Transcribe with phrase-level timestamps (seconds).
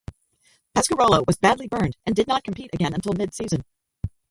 [0.75, 3.63] Pescarolo was badly burned and did not compete again until mid-season.